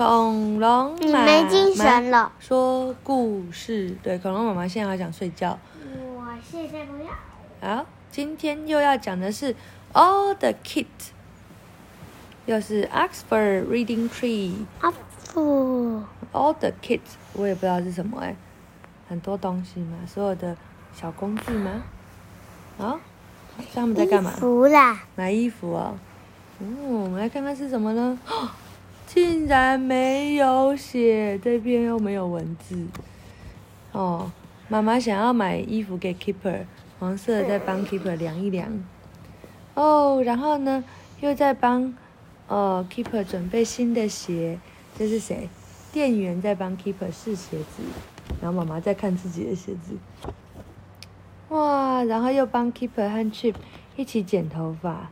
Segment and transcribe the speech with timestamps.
[0.00, 2.32] 恐龙你妈没精神妈了。
[2.40, 5.58] 说故事，对，恐龙妈妈现在好想睡觉。
[6.16, 7.10] 我现在不要。
[7.76, 9.54] 好，今天又要讲的是
[9.92, 11.10] All the Kids，
[12.46, 14.64] 又是 Oxford Reading Tree。
[14.80, 17.00] Oxford，All the Kids，
[17.34, 18.34] 我也不知道是什么哎，
[19.06, 20.56] 很多东西嘛，所有的
[20.94, 21.82] 小工具吗？
[22.78, 22.98] 啊，
[23.74, 24.40] 他们在干嘛衣？
[24.40, 25.94] 服啦，买衣服哦。
[26.58, 28.18] 嗯，我们来看看是什么呢？
[29.12, 32.86] 竟然没有写，这边又没有文字。
[33.90, 34.30] 哦，
[34.68, 36.60] 妈妈想要买衣服给 Keeper，
[37.00, 38.68] 黄色的在帮 Keeper 量一量。
[39.74, 40.84] 哦，然后呢，
[41.18, 41.92] 又在帮
[42.46, 44.60] 呃 Keeper 准备新的鞋。
[44.96, 45.48] 这是谁？
[45.90, 47.82] 店员在帮 Keeper 试鞋子，
[48.40, 49.96] 然后妈妈在看自己的鞋子。
[51.48, 53.56] 哇，然后又帮 Keeper 和 Chip
[53.96, 55.10] 一起剪头发。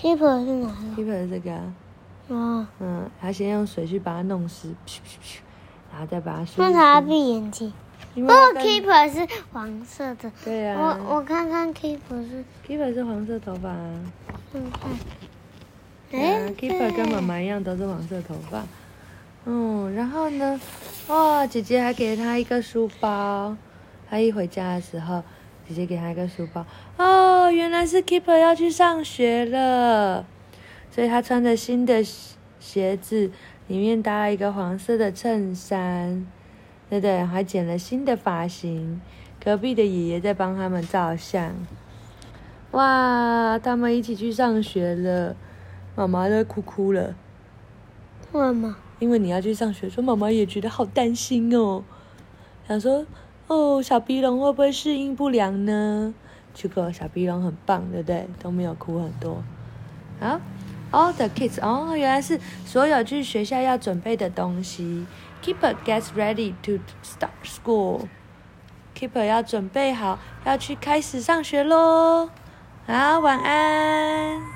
[0.00, 1.74] keeper 是哪个？Keeper 是这个、啊，
[2.28, 5.38] 哦，嗯，他先用水去把它弄湿，噗噗噗，
[5.90, 7.00] 然后再把它梳那他。
[7.00, 7.72] 闭眼睛。
[8.14, 10.30] 因不过为 keeper 是黄色的。
[10.44, 13.90] 对啊，我我看看 keeper 是，Keeper 是黄色头发啊，
[14.52, 14.90] 看看。
[16.10, 18.64] 对啊哎，Keeper 跟妈妈一样都是黄色头发。
[19.44, 20.58] 嗯，然后呢，
[21.08, 23.56] 哇，姐姐还给他一个书包。
[24.10, 25.22] 他一回家的时候，
[25.68, 26.64] 姐姐给他一个书包。
[26.96, 30.24] 哦，原来是 Keeper 要去上学了，
[30.98, 32.02] 所以他穿着新的
[32.58, 33.30] 鞋子，
[33.68, 36.26] 里面搭了一个黄色的衬衫，
[36.90, 37.22] 对不对？
[37.22, 39.00] 还剪了新的发型。
[39.40, 41.54] 隔壁的爷爷在帮他们照相。
[42.72, 45.36] 哇，他们一起去上学了，
[45.94, 47.14] 妈妈都哭哭了。
[48.32, 48.74] 为什么？
[48.98, 51.84] 因为你要去上学，说妈妈也觉得好担心哦，
[52.66, 53.06] 想说
[53.46, 56.12] 哦，小鼻龙会不会适应不良呢？
[56.52, 58.26] 结果小鼻龙很棒，对不对？
[58.42, 59.44] 都没有哭很多。
[60.18, 60.40] 好
[60.90, 65.06] ，all the kids，哦，原来是所有去学校要准备的东西。
[65.42, 68.08] Keeper gets ready to start school。
[68.98, 72.30] Keeper 要准备好，要去开始上学喽。
[72.86, 74.48] 好，晚安。